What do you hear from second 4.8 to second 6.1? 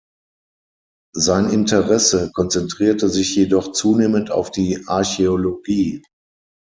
Archäologie.